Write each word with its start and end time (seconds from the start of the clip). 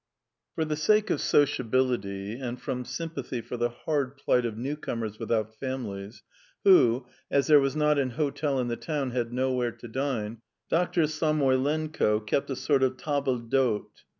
III 0.01 0.47
For 0.55 0.65
the 0.65 0.75
sake 0.77 1.09
of 1.11 1.21
sociability 1.21 2.33
and 2.33 2.59
from 2.59 2.85
sympathy 2.85 3.39
for 3.39 3.55
the 3.55 3.69
hard 3.69 4.17
plight 4.17 4.47
of 4.47 4.57
newcomers 4.57 5.19
without 5.19 5.59
families, 5.59 6.23
who, 6.63 7.05
as 7.29 7.45
there 7.45 7.59
was 7.59 7.75
not 7.75 7.99
an 7.99 8.09
hotel 8.17 8.59
in 8.59 8.67
the 8.67 8.75
town, 8.77 9.11
had 9.11 9.31
nowhere 9.31 9.73
to 9.73 9.87
dine, 9.87 10.41
Dr. 10.71 11.03
Samoylenko 11.05 12.19
kept 12.21 12.49
a 12.49 12.55
sort 12.55 12.81
of 12.81 12.97
table 12.97 13.37
d'hôte. 13.37 14.01